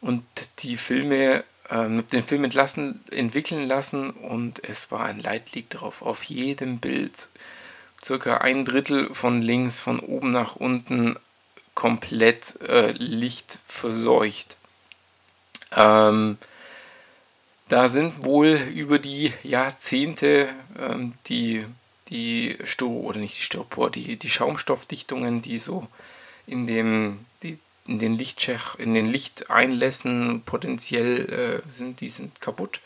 Und 0.00 0.24
die 0.60 0.78
Filme 0.78 1.44
den 1.70 2.22
Film 2.22 2.44
entlassen, 2.44 3.04
entwickeln 3.10 3.68
lassen 3.68 4.10
und 4.10 4.66
es 4.66 4.90
war 4.90 5.04
ein 5.04 5.20
Leitlieg 5.20 5.68
drauf 5.68 6.00
auf 6.02 6.24
jedem 6.24 6.78
Bild 6.78 7.28
circa 8.02 8.38
ein 8.38 8.64
Drittel 8.64 9.12
von 9.12 9.42
links 9.42 9.80
von 9.80 10.00
oben 10.00 10.30
nach 10.30 10.56
unten 10.56 11.16
komplett 11.74 12.60
äh, 12.62 12.92
lichtverseucht. 12.92 14.56
Ähm, 15.76 16.38
da 17.68 17.88
sind 17.88 18.24
wohl 18.24 18.48
über 18.74 18.98
die 18.98 19.32
Jahrzehnte 19.42 20.48
ähm, 20.78 21.12
die, 21.26 21.66
die 22.08 22.56
Styro, 22.64 23.00
oder 23.00 23.20
nicht 23.20 23.36
die 23.36 23.42
Styropor, 23.42 23.90
die, 23.90 24.16
die 24.16 24.30
Schaumstoffdichtungen, 24.30 25.42
die 25.42 25.58
so 25.58 25.86
in 26.46 26.66
dem, 26.66 27.26
die, 27.42 27.58
in 27.88 27.98
den 27.98 28.16
Lichtschech, 28.16 28.76
in 28.78 28.94
den 28.94 29.06
Lichteinlässen 29.06 30.42
potenziell 30.44 31.62
äh, 31.64 31.68
sind, 31.68 32.00
die 32.00 32.08
sind 32.08 32.40
kaputt. 32.40 32.80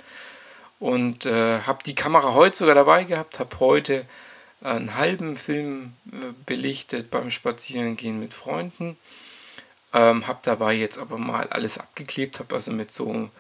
Und 0.79 1.27
äh, 1.27 1.61
habe 1.61 1.83
die 1.85 1.95
Kamera 1.95 2.35
heute 2.35 2.57
sogar 2.57 2.75
dabei 2.75 3.05
gehabt, 3.05 3.39
habe 3.39 3.61
heute 3.61 4.07
einen 4.63 4.97
halben 4.97 5.37
Film 5.37 5.95
äh, 6.13 6.33
belichtet 6.47 7.11
beim 7.11 7.31
Spazierengehen 7.31 8.19
mit 8.19 8.33
Freunden. 8.33 8.97
Ähm, 9.93 10.27
habe 10.27 10.41
dabei 10.43 10.75
jetzt 10.75 10.99
aber 10.99 11.19
mal 11.19 11.49
alles 11.49 11.79
abgeklebt, 11.79 12.39
habe 12.39 12.55
also 12.55 12.73
mit 12.73 12.93
so 12.93 13.31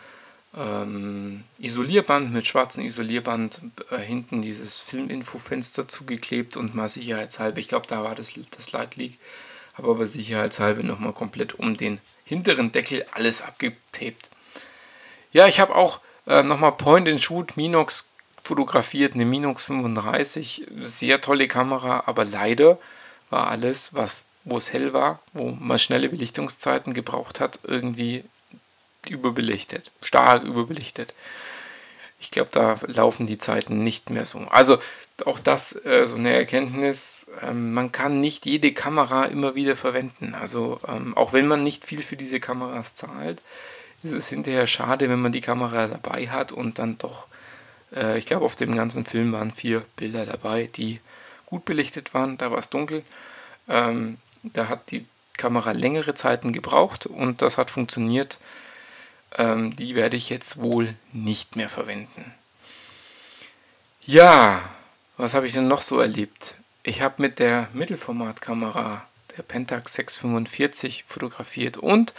ähm, 0.54 1.44
Isolierband, 1.58 2.32
mit 2.32 2.46
schwarzem 2.46 2.84
Isolierband 2.84 3.62
äh, 3.90 3.98
hinten 3.98 4.42
dieses 4.42 4.78
Filminfo-Fenster 4.80 5.88
zugeklebt 5.88 6.56
und 6.56 6.74
mal 6.74 6.88
sicherheitshalber, 6.88 7.58
ich 7.58 7.68
glaube, 7.68 7.86
da 7.86 8.04
war 8.04 8.14
das, 8.14 8.34
das 8.56 8.72
Leitlieg, 8.72 9.18
habe 9.74 9.90
aber 9.90 10.06
sicherheitshalber 10.06 10.82
nochmal 10.82 11.12
komplett 11.12 11.54
um 11.54 11.76
den 11.76 12.00
hinteren 12.24 12.72
Deckel 12.72 13.06
alles 13.12 13.42
abgetaped. 13.42 14.30
Ja, 15.32 15.46
ich 15.46 15.60
habe 15.60 15.74
auch 15.74 16.00
äh, 16.26 16.42
nochmal 16.42 16.72
Point-and-Shoot 16.72 17.56
Minox 17.56 18.10
fotografiert, 18.42 19.14
eine 19.14 19.24
Minox 19.24 19.64
35, 19.64 20.66
sehr 20.82 21.20
tolle 21.20 21.48
Kamera, 21.48 22.04
aber 22.06 22.24
leider 22.24 22.78
war 23.30 23.48
alles, 23.48 23.94
was 23.94 24.26
wo 24.44 24.58
es 24.58 24.72
hell 24.72 24.92
war, 24.92 25.20
wo 25.32 25.50
man 25.50 25.78
schnelle 25.78 26.08
Belichtungszeiten 26.08 26.94
gebraucht 26.94 27.40
hat, 27.40 27.60
irgendwie 27.62 28.24
überbelichtet, 29.08 29.90
stark 30.02 30.42
überbelichtet. 30.42 31.14
Ich 32.22 32.30
glaube, 32.30 32.50
da 32.52 32.76
laufen 32.86 33.26
die 33.26 33.38
Zeiten 33.38 33.82
nicht 33.82 34.10
mehr 34.10 34.24
so. 34.26 34.38
Also 34.50 34.78
auch 35.26 35.38
das 35.38 35.72
äh, 35.84 36.06
so 36.06 36.16
eine 36.16 36.32
Erkenntnis, 36.32 37.26
ähm, 37.42 37.74
man 37.74 37.92
kann 37.92 38.20
nicht 38.20 38.46
jede 38.46 38.72
Kamera 38.72 39.26
immer 39.26 39.54
wieder 39.54 39.76
verwenden. 39.76 40.34
Also 40.34 40.78
ähm, 40.88 41.16
auch 41.16 41.32
wenn 41.32 41.46
man 41.46 41.62
nicht 41.62 41.84
viel 41.84 42.02
für 42.02 42.16
diese 42.16 42.40
Kameras 42.40 42.94
zahlt, 42.94 43.42
ist 44.02 44.12
es 44.12 44.28
hinterher 44.28 44.66
schade, 44.66 45.08
wenn 45.08 45.20
man 45.20 45.32
die 45.32 45.40
Kamera 45.40 45.86
dabei 45.86 46.28
hat 46.28 46.52
und 46.52 46.78
dann 46.78 46.98
doch 46.98 47.26
äh, 47.94 48.18
ich 48.18 48.26
glaube, 48.26 48.44
auf 48.44 48.56
dem 48.56 48.74
ganzen 48.74 49.04
Film 49.04 49.32
waren 49.32 49.50
vier 49.50 49.84
Bilder 49.96 50.26
dabei, 50.26 50.68
die 50.74 51.00
gut 51.46 51.64
belichtet 51.64 52.14
waren. 52.14 52.38
Da 52.38 52.50
war 52.50 52.58
es 52.58 52.70
dunkel. 52.70 53.02
Ähm, 53.68 54.18
da 54.42 54.68
hat 54.68 54.90
die 54.90 55.06
Kamera 55.36 55.72
längere 55.72 56.14
Zeiten 56.14 56.52
gebraucht 56.52 57.06
und 57.06 57.42
das 57.42 57.58
hat 57.58 57.70
funktioniert. 57.70 58.38
Ähm, 59.36 59.74
die 59.76 59.94
werde 59.94 60.16
ich 60.16 60.28
jetzt 60.28 60.60
wohl 60.60 60.94
nicht 61.12 61.56
mehr 61.56 61.68
verwenden. 61.68 62.32
Ja, 64.04 64.60
was 65.16 65.34
habe 65.34 65.46
ich 65.46 65.52
denn 65.52 65.68
noch 65.68 65.82
so 65.82 66.00
erlebt? 66.00 66.56
Ich 66.82 67.02
habe 67.02 67.22
mit 67.22 67.38
der 67.38 67.68
Mittelformatkamera 67.72 69.06
der 69.36 69.42
Pentax 69.42 69.94
645 69.94 71.04
fotografiert 71.06 71.76
und 71.76 72.12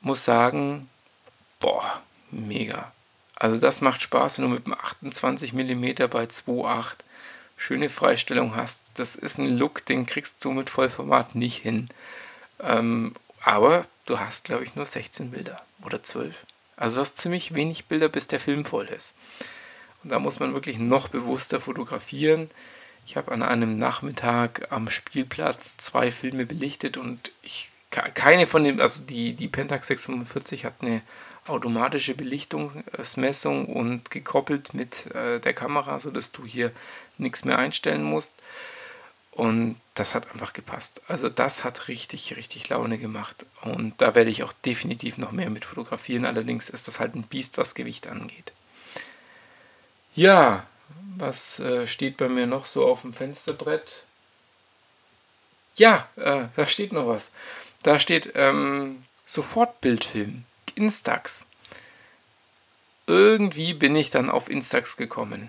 muss 0.00 0.24
sagen, 0.24 0.88
boah, 1.58 2.02
mega. 2.30 2.92
Also 3.34 3.56
das 3.56 3.80
macht 3.80 4.02
Spaß, 4.02 4.38
wenn 4.38 4.44
du 4.44 4.50
mit 4.50 4.66
einem 4.66 4.74
28 4.74 5.54
mm 5.54 5.84
bei 6.10 6.24
2.8 6.24 6.96
schöne 7.56 7.88
Freistellung 7.88 8.54
hast. 8.54 8.92
Das 8.94 9.16
ist 9.16 9.38
ein 9.38 9.58
Look, 9.58 9.84
den 9.86 10.06
kriegst 10.06 10.44
du 10.44 10.50
mit 10.50 10.70
Vollformat 10.70 11.34
nicht 11.34 11.56
hin. 11.56 11.88
Ähm, 12.60 13.14
aber 13.42 13.86
du 14.06 14.18
hast, 14.18 14.44
glaube 14.44 14.64
ich, 14.64 14.76
nur 14.76 14.84
16 14.84 15.30
Bilder 15.30 15.60
oder 15.82 16.02
12. 16.02 16.46
Also 16.76 16.96
du 16.96 17.00
hast 17.02 17.18
ziemlich 17.18 17.54
wenig 17.54 17.86
Bilder, 17.86 18.08
bis 18.08 18.26
der 18.26 18.40
Film 18.40 18.64
voll 18.64 18.86
ist. 18.86 19.14
Und 20.02 20.12
da 20.12 20.18
muss 20.18 20.40
man 20.40 20.54
wirklich 20.54 20.78
noch 20.78 21.08
bewusster 21.08 21.60
fotografieren. 21.60 22.50
Ich 23.06 23.16
habe 23.16 23.32
an 23.32 23.42
einem 23.42 23.78
Nachmittag 23.78 24.68
am 24.70 24.88
Spielplatz 24.88 25.76
zwei 25.76 26.10
Filme 26.10 26.46
belichtet 26.46 26.96
und 26.96 27.32
ich 27.42 27.70
keine 27.90 28.46
von 28.46 28.62
den, 28.62 28.80
also 28.80 29.04
die, 29.04 29.34
die 29.34 29.48
Pentax 29.48 29.88
645 29.88 30.64
hat 30.64 30.74
eine 30.80 31.02
automatische 31.48 32.14
Belichtungsmessung 32.14 33.66
und 33.66 34.10
gekoppelt 34.12 34.74
mit 34.74 35.06
äh, 35.14 35.40
der 35.40 35.54
Kamera, 35.54 35.98
sodass 35.98 36.30
du 36.30 36.46
hier 36.46 36.70
nichts 37.18 37.44
mehr 37.44 37.58
einstellen 37.58 38.04
musst. 38.04 38.32
Und 39.40 39.80
das 39.94 40.14
hat 40.14 40.30
einfach 40.32 40.52
gepasst. 40.52 41.00
Also 41.08 41.30
das 41.30 41.64
hat 41.64 41.88
richtig, 41.88 42.36
richtig 42.36 42.68
Laune 42.68 42.98
gemacht. 42.98 43.46
Und 43.62 43.94
da 44.02 44.14
werde 44.14 44.28
ich 44.28 44.42
auch 44.42 44.52
definitiv 44.52 45.16
noch 45.16 45.32
mehr 45.32 45.48
mit 45.48 45.64
fotografieren. 45.64 46.26
Allerdings 46.26 46.68
ist 46.68 46.88
das 46.88 47.00
halt 47.00 47.14
ein 47.14 47.22
Biest, 47.22 47.56
was 47.56 47.74
Gewicht 47.74 48.06
angeht. 48.06 48.52
Ja, 50.14 50.66
was 51.16 51.58
äh, 51.58 51.86
steht 51.86 52.18
bei 52.18 52.28
mir 52.28 52.46
noch 52.46 52.66
so 52.66 52.86
auf 52.86 53.00
dem 53.00 53.14
Fensterbrett? 53.14 54.04
Ja, 55.74 56.06
äh, 56.16 56.48
da 56.54 56.66
steht 56.66 56.92
noch 56.92 57.06
was. 57.06 57.32
Da 57.82 57.98
steht 57.98 58.32
ähm, 58.34 59.00
Sofortbildfilm. 59.24 60.44
Instax. 60.74 61.46
Irgendwie 63.06 63.72
bin 63.72 63.96
ich 63.96 64.10
dann 64.10 64.28
auf 64.28 64.50
Instax 64.50 64.98
gekommen. 64.98 65.48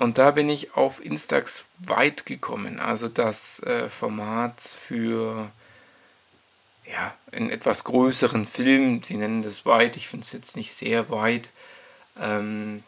Und 0.00 0.16
da 0.16 0.30
bin 0.30 0.48
ich 0.48 0.74
auf 0.76 1.04
Instax 1.04 1.66
weit 1.78 2.24
gekommen. 2.24 2.80
Also 2.80 3.06
das 3.06 3.60
äh, 3.64 3.90
Format 3.90 4.62
für 4.62 5.52
ja, 6.86 7.14
einen 7.32 7.50
etwas 7.50 7.84
größeren 7.84 8.46
Film. 8.46 9.02
Sie 9.02 9.18
nennen 9.18 9.42
das 9.42 9.66
weit. 9.66 9.98
Ich 9.98 10.08
finde 10.08 10.24
es 10.24 10.32
jetzt 10.32 10.56
nicht 10.56 10.72
sehr 10.72 11.10
weit. 11.10 11.50
Ähm, 12.18 12.82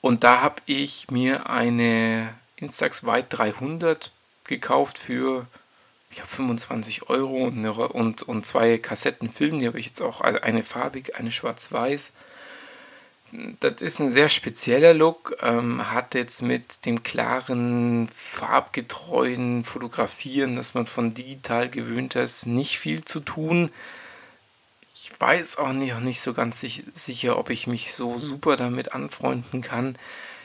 und 0.00 0.24
da 0.24 0.42
habe 0.42 0.60
ich 0.66 1.12
mir 1.12 1.48
eine 1.48 2.34
Instax 2.56 3.04
Wide 3.04 3.28
300 3.28 4.10
gekauft 4.42 4.98
für 4.98 5.46
ich 6.10 6.18
habe 6.18 6.28
25 6.28 7.08
Euro 7.08 7.44
und, 7.44 7.64
und, 7.64 8.22
und 8.24 8.46
zwei 8.46 8.78
Kassetten 8.78 9.30
Film, 9.30 9.60
die 9.60 9.68
habe 9.68 9.78
ich 9.78 9.86
jetzt 9.86 10.00
auch, 10.00 10.22
also 10.22 10.40
eine 10.40 10.64
farbig, 10.64 11.14
eine 11.14 11.30
schwarz-weiß. 11.30 12.10
Das 13.60 13.82
ist 13.82 14.00
ein 14.00 14.08
sehr 14.08 14.28
spezieller 14.28 14.94
Look, 14.94 15.36
ähm, 15.42 15.92
hat 15.92 16.14
jetzt 16.14 16.42
mit 16.42 16.86
dem 16.86 17.02
klaren, 17.02 18.08
farbgetreuen 18.08 19.64
Fotografieren, 19.64 20.56
das 20.56 20.74
man 20.74 20.86
von 20.86 21.12
digital 21.12 21.68
gewöhnt 21.68 22.14
ist, 22.14 22.46
nicht 22.46 22.78
viel 22.78 23.04
zu 23.04 23.20
tun. 23.20 23.70
Ich 24.94 25.12
weiß 25.18 25.58
auch 25.58 25.72
nicht, 25.72 25.92
auch 25.94 26.00
nicht 26.00 26.20
so 26.20 26.32
ganz 26.32 26.60
sicher, 26.60 27.38
ob 27.38 27.50
ich 27.50 27.66
mich 27.66 27.92
so 27.92 28.18
super 28.18 28.56
damit 28.56 28.92
anfreunden 28.92 29.60
kann. 29.60 29.98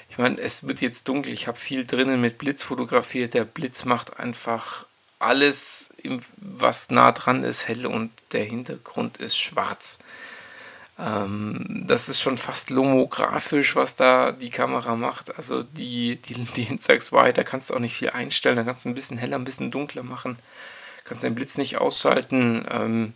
Ich 0.09 0.17
meine, 0.17 0.39
es 0.41 0.67
wird 0.67 0.81
jetzt 0.81 1.07
dunkel, 1.07 1.31
ich 1.31 1.47
habe 1.47 1.57
viel 1.57 1.85
drinnen 1.85 2.19
mit 2.19 2.37
Blitz 2.37 2.63
fotografiert. 2.63 3.33
Der 3.33 3.45
Blitz 3.45 3.85
macht 3.85 4.19
einfach 4.19 4.85
alles, 5.19 5.91
was 6.35 6.89
nah 6.89 7.13
dran 7.13 7.43
ist, 7.45 7.67
hell 7.67 7.85
und 7.85 8.11
der 8.33 8.43
Hintergrund 8.43 9.17
ist 9.17 9.37
schwarz. 9.37 9.99
Ähm, 10.99 11.83
das 11.87 12.09
ist 12.09 12.21
schon 12.21 12.37
fast 12.37 12.69
lomografisch, 12.69 13.75
was 13.75 13.95
da 13.95 14.31
die 14.31 14.49
Kamera 14.49 14.95
macht. 14.95 15.35
Also 15.35 15.63
die, 15.63 16.17
die, 16.17 16.33
die 16.33 16.63
Instax 16.69 17.11
Y, 17.11 17.33
da 17.33 17.43
kannst 17.43 17.69
du 17.69 17.75
auch 17.75 17.79
nicht 17.79 17.95
viel 17.95 18.09
einstellen. 18.09 18.57
Da 18.57 18.63
kannst 18.63 18.85
du 18.85 18.89
ein 18.89 18.95
bisschen 18.95 19.17
heller, 19.17 19.37
ein 19.37 19.43
bisschen 19.45 19.71
dunkler 19.71 20.03
machen. 20.03 20.37
Kannst 21.03 21.23
den 21.23 21.35
Blitz 21.35 21.57
nicht 21.57 21.77
ausschalten. 21.77 22.65
Ähm, 22.69 23.13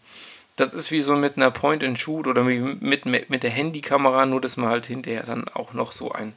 das 0.56 0.74
ist 0.74 0.92
wie 0.92 1.02
so 1.02 1.16
mit 1.16 1.38
einer 1.38 1.52
Point-and-Shoot 1.52 2.28
oder 2.28 2.44
mit, 2.44 3.06
mit, 3.06 3.30
mit 3.30 3.44
der 3.44 3.52
Handykamera, 3.52 4.26
nur 4.26 4.42
dass 4.42 4.58
man 4.58 4.70
halt 4.70 4.86
hinterher 4.86 5.24
dann 5.24 5.50
auch 5.50 5.74
noch 5.74 5.92
so 5.92 6.12
ein, 6.12 6.34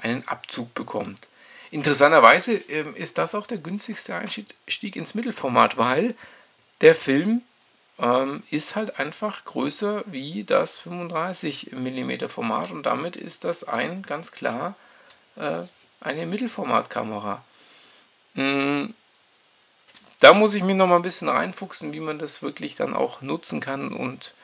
einen 0.00 0.26
Abzug 0.28 0.74
bekommt. 0.74 1.26
Interessanterweise 1.70 2.54
ähm, 2.54 2.94
ist 2.94 3.18
das 3.18 3.34
auch 3.34 3.46
der 3.46 3.58
günstigste 3.58 4.14
Einstieg 4.14 4.96
ins 4.96 5.14
Mittelformat, 5.14 5.76
weil 5.76 6.14
der 6.80 6.94
Film 6.94 7.42
ähm, 7.98 8.42
ist 8.50 8.76
halt 8.76 8.98
einfach 8.98 9.44
größer 9.44 10.04
wie 10.06 10.44
das 10.44 10.78
35 10.78 11.72
mm 11.72 12.28
Format 12.28 12.70
und 12.70 12.84
damit 12.84 13.16
ist 13.16 13.44
das 13.44 13.64
ein 13.64 14.02
ganz 14.02 14.32
klar 14.32 14.76
äh, 15.36 15.62
eine 16.00 16.26
Mittelformatkamera. 16.26 17.42
Mhm. 18.34 18.94
Da 20.20 20.32
muss 20.32 20.54
ich 20.54 20.64
mir 20.64 20.74
noch 20.74 20.88
mal 20.88 20.96
ein 20.96 21.02
bisschen 21.02 21.28
reinfuchsen, 21.28 21.92
wie 21.92 22.00
man 22.00 22.18
das 22.18 22.42
wirklich 22.42 22.74
dann 22.74 22.94
auch 22.94 23.20
nutzen 23.22 23.60
kann 23.60 23.92
und 23.92 24.34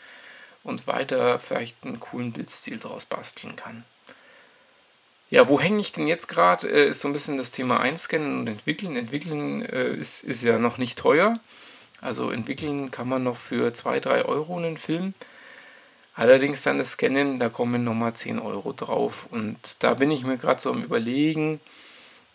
und 0.62 0.86
weiter 0.86 1.38
vielleicht 1.38 1.84
einen 1.84 2.00
coolen 2.00 2.32
Bildstil 2.32 2.78
daraus 2.78 3.04
basteln 3.04 3.54
kann. 3.54 3.84
Ja, 5.30 5.48
wo 5.48 5.60
hänge 5.60 5.80
ich 5.80 5.92
denn 5.92 6.06
jetzt 6.06 6.26
gerade? 6.28 6.68
Äh, 6.68 6.88
ist 6.88 7.00
so 7.00 7.08
ein 7.08 7.12
bisschen 7.12 7.36
das 7.36 7.50
Thema 7.50 7.80
Einscannen 7.80 8.40
und 8.40 8.46
Entwickeln. 8.46 8.96
Entwickeln 8.96 9.62
äh, 9.62 9.92
ist, 9.92 10.24
ist 10.24 10.42
ja 10.42 10.58
noch 10.58 10.78
nicht 10.78 10.98
teuer. 10.98 11.34
Also 12.04 12.30
entwickeln 12.30 12.90
kann 12.90 13.08
man 13.08 13.22
noch 13.22 13.38
für 13.38 13.72
2, 13.72 13.98
3 13.98 14.26
Euro 14.26 14.58
einen 14.58 14.76
Film. 14.76 15.14
Allerdings 16.14 16.62
dann 16.62 16.76
das 16.76 16.92
Scannen, 16.92 17.40
da 17.40 17.48
kommen 17.48 17.82
nochmal 17.82 18.12
10 18.12 18.38
Euro 18.40 18.74
drauf. 18.74 19.26
Und 19.30 19.82
da 19.82 19.94
bin 19.94 20.10
ich 20.10 20.22
mir 20.22 20.36
gerade 20.36 20.60
so 20.60 20.70
am 20.70 20.82
Überlegen, 20.82 21.60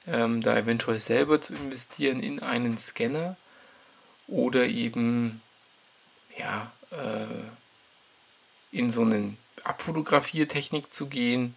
ähm, 0.07 0.41
da 0.41 0.57
eventuell 0.57 0.99
selber 0.99 1.39
zu 1.39 1.53
investieren 1.53 2.19
in 2.19 2.41
einen 2.41 2.79
Scanner 2.79 3.37
oder 4.27 4.65
eben 4.65 5.39
ja, 6.35 6.71
äh, 6.89 8.75
in 8.75 8.89
so 8.89 9.03
eine 9.03 9.35
Abfotografiertechnik 9.65 10.91
zu 10.91 11.05
gehen. 11.05 11.55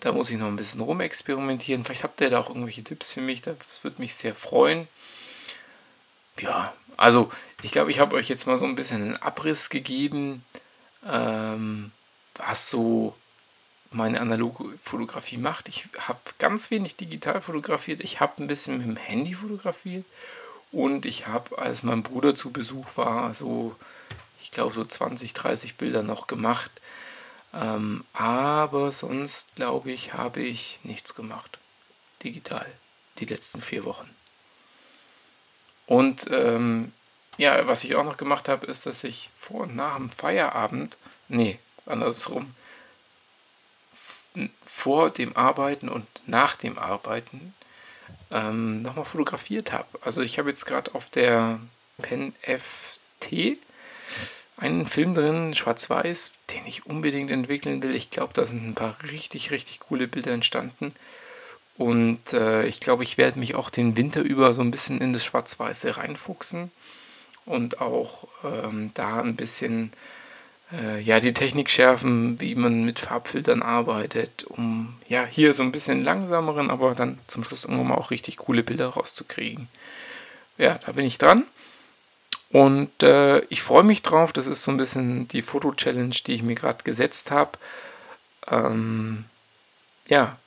Da 0.00 0.10
muss 0.10 0.30
ich 0.30 0.38
noch 0.38 0.48
ein 0.48 0.56
bisschen 0.56 0.80
rumexperimentieren. 0.80 1.84
Vielleicht 1.84 2.02
habt 2.02 2.20
ihr 2.20 2.30
da 2.30 2.40
auch 2.40 2.48
irgendwelche 2.48 2.82
Tipps 2.82 3.12
für 3.12 3.20
mich. 3.20 3.40
Das 3.40 3.84
würde 3.84 4.02
mich 4.02 4.16
sehr 4.16 4.34
freuen. 4.34 4.88
Ja, 6.40 6.74
also 6.96 7.30
ich 7.62 7.70
glaube, 7.72 7.90
ich 7.90 7.98
habe 7.98 8.16
euch 8.16 8.28
jetzt 8.28 8.46
mal 8.46 8.56
so 8.56 8.64
ein 8.64 8.74
bisschen 8.74 9.02
einen 9.02 9.16
Abriss 9.16 9.70
gegeben, 9.70 10.44
ähm, 11.06 11.92
was 12.34 12.70
so 12.70 13.14
meine 13.90 14.20
analoge 14.20 14.76
Fotografie 14.82 15.38
macht. 15.38 15.68
Ich 15.68 15.86
habe 15.98 16.18
ganz 16.38 16.70
wenig 16.70 16.96
digital 16.96 17.40
fotografiert. 17.40 18.00
Ich 18.00 18.20
habe 18.20 18.42
ein 18.42 18.46
bisschen 18.46 18.78
mit 18.78 18.86
dem 18.86 18.96
Handy 18.96 19.34
fotografiert. 19.34 20.04
Und 20.72 21.06
ich 21.06 21.28
habe, 21.28 21.58
als 21.58 21.84
mein 21.84 22.02
Bruder 22.02 22.34
zu 22.34 22.50
Besuch 22.50 22.96
war, 22.96 23.32
so, 23.32 23.76
ich 24.42 24.50
glaube, 24.50 24.74
so 24.74 24.84
20, 24.84 25.32
30 25.32 25.76
Bilder 25.76 26.02
noch 26.02 26.26
gemacht. 26.26 26.72
Ähm, 27.54 28.04
aber 28.12 28.90
sonst, 28.90 29.54
glaube 29.54 29.92
ich, 29.92 30.14
habe 30.14 30.42
ich 30.42 30.80
nichts 30.82 31.14
gemacht. 31.14 31.58
Digital. 32.24 32.66
Die 33.18 33.26
letzten 33.26 33.60
vier 33.60 33.84
Wochen. 33.84 34.10
Und 35.86 36.30
ähm, 36.30 36.92
ja, 37.36 37.66
was 37.66 37.84
ich 37.84 37.94
auch 37.96 38.04
noch 38.04 38.16
gemacht 38.16 38.48
habe, 38.48 38.66
ist, 38.66 38.86
dass 38.86 39.04
ich 39.04 39.30
vor 39.36 39.62
und 39.62 39.76
nach 39.76 39.96
dem 39.96 40.10
Feierabend, 40.10 40.96
nee, 41.28 41.58
andersrum, 41.86 42.54
vor 44.64 45.10
dem 45.10 45.36
Arbeiten 45.36 45.88
und 45.88 46.06
nach 46.26 46.56
dem 46.56 46.78
Arbeiten 46.78 47.54
ähm, 48.30 48.82
nochmal 48.82 49.04
fotografiert 49.04 49.72
habe. 49.72 49.86
Also 50.02 50.22
ich 50.22 50.38
habe 50.38 50.50
jetzt 50.50 50.66
gerade 50.66 50.94
auf 50.94 51.10
der 51.10 51.60
Pen 52.02 52.34
FT 52.42 53.58
einen 54.56 54.86
Film 54.86 55.14
drin, 55.14 55.54
schwarz-weiß, 55.54 56.32
den 56.50 56.66
ich 56.66 56.86
unbedingt 56.86 57.30
entwickeln 57.30 57.82
will. 57.82 57.94
Ich 57.94 58.10
glaube, 58.10 58.32
da 58.32 58.44
sind 58.44 58.66
ein 58.66 58.74
paar 58.74 58.96
richtig, 59.10 59.50
richtig 59.50 59.80
coole 59.80 60.08
Bilder 60.08 60.32
entstanden. 60.32 60.94
Und 61.76 62.32
äh, 62.32 62.66
ich 62.66 62.80
glaube, 62.80 63.02
ich 63.02 63.18
werde 63.18 63.38
mich 63.38 63.54
auch 63.54 63.70
den 63.70 63.96
Winter 63.96 64.22
über 64.22 64.54
so 64.54 64.62
ein 64.62 64.70
bisschen 64.70 65.00
in 65.00 65.12
das 65.12 65.24
Schwarz-Weiße 65.24 65.96
reinfuchsen 65.96 66.70
und 67.46 67.80
auch 67.80 68.28
ähm, 68.44 68.92
da 68.94 69.20
ein 69.20 69.34
bisschen 69.34 69.92
äh, 70.72 71.00
ja, 71.00 71.20
die 71.20 71.34
Technik 71.34 71.70
schärfen, 71.70 72.40
wie 72.40 72.54
man 72.54 72.84
mit 72.84 73.00
Farbfiltern 73.00 73.62
arbeitet, 73.62 74.44
um 74.44 74.94
ja 75.08 75.24
hier 75.24 75.52
so 75.52 75.62
ein 75.62 75.72
bisschen 75.72 76.04
langsameren, 76.04 76.70
aber 76.70 76.94
dann 76.94 77.18
zum 77.26 77.44
Schluss 77.44 77.64
irgendwann 77.64 77.88
mal 77.88 77.96
auch 77.96 78.10
richtig 78.10 78.36
coole 78.36 78.62
Bilder 78.62 78.88
rauszukriegen. 78.88 79.68
Ja, 80.56 80.78
da 80.86 80.92
bin 80.92 81.06
ich 81.06 81.18
dran. 81.18 81.44
Und 82.50 83.02
äh, 83.02 83.40
ich 83.46 83.62
freue 83.62 83.82
mich 83.82 84.02
drauf. 84.02 84.32
Das 84.32 84.46
ist 84.46 84.62
so 84.62 84.70
ein 84.70 84.76
bisschen 84.76 85.26
die 85.26 85.42
Foto-Challenge, 85.42 86.14
die 86.26 86.34
ich 86.34 86.42
mir 86.44 86.54
gerade 86.54 86.84
gesetzt 86.84 87.32
habe. 87.32 87.58
Ähm, 88.46 89.24
ja, 90.06 90.38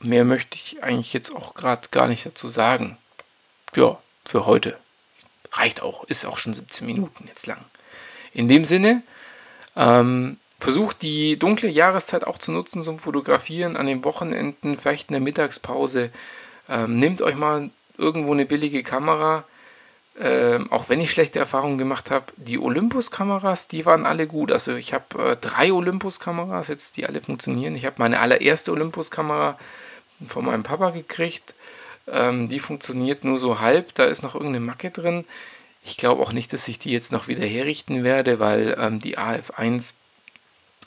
mehr 0.00 0.24
möchte 0.24 0.56
ich 0.56 0.82
eigentlich 0.82 1.12
jetzt 1.12 1.34
auch 1.34 1.54
gerade 1.54 1.88
gar 1.90 2.08
nicht 2.08 2.26
dazu 2.26 2.48
sagen. 2.48 2.96
Ja, 3.74 3.98
für 4.24 4.46
heute. 4.46 4.78
Reicht 5.52 5.82
auch, 5.82 6.04
ist 6.04 6.26
auch 6.26 6.38
schon 6.38 6.54
17 6.54 6.86
Minuten 6.86 7.26
jetzt 7.26 7.46
lang. 7.46 7.60
In 8.32 8.48
dem 8.48 8.64
Sinne, 8.64 9.02
ähm, 9.76 10.38
versucht 10.58 11.02
die 11.02 11.38
dunkle 11.38 11.68
Jahreszeit 11.68 12.26
auch 12.26 12.38
zu 12.38 12.52
nutzen 12.52 12.82
zum 12.82 12.98
Fotografieren 12.98 13.76
an 13.76 13.86
den 13.86 14.04
Wochenenden, 14.04 14.76
vielleicht 14.76 15.10
in 15.10 15.14
der 15.14 15.20
Mittagspause. 15.20 16.10
Ähm, 16.68 16.98
nehmt 16.98 17.22
euch 17.22 17.36
mal 17.36 17.70
irgendwo 17.96 18.32
eine 18.32 18.44
billige 18.44 18.82
Kamera 18.82 19.44
ähm, 20.20 20.70
auch 20.72 20.88
wenn 20.88 21.00
ich 21.00 21.10
schlechte 21.10 21.38
Erfahrungen 21.38 21.78
gemacht 21.78 22.10
habe, 22.10 22.26
die 22.36 22.58
Olympus-Kameras, 22.58 23.68
die 23.68 23.86
waren 23.86 24.04
alle 24.04 24.26
gut. 24.26 24.50
Also 24.50 24.74
ich 24.74 24.92
habe 24.92 25.32
äh, 25.32 25.36
drei 25.36 25.72
Olympus-Kameras 25.72 26.68
jetzt, 26.68 26.96
die 26.96 27.06
alle 27.06 27.20
funktionieren. 27.20 27.76
Ich 27.76 27.86
habe 27.86 27.96
meine 27.98 28.18
allererste 28.20 28.72
Olympus-Kamera 28.72 29.58
von 30.26 30.44
meinem 30.44 30.64
Papa 30.64 30.90
gekriegt. 30.90 31.54
Ähm, 32.08 32.48
die 32.48 32.58
funktioniert 32.58 33.22
nur 33.22 33.38
so 33.38 33.60
halb, 33.60 33.94
da 33.94 34.04
ist 34.04 34.22
noch 34.22 34.34
irgendeine 34.34 34.64
Macke 34.64 34.90
drin. 34.90 35.24
Ich 35.84 35.96
glaube 35.96 36.22
auch 36.22 36.32
nicht, 36.32 36.52
dass 36.52 36.66
ich 36.66 36.78
die 36.78 36.90
jetzt 36.90 37.12
noch 37.12 37.28
wieder 37.28 37.46
herrichten 37.46 38.02
werde, 38.02 38.40
weil 38.40 38.76
ähm, 38.80 38.98
die 38.98 39.18
AF1 39.18 39.94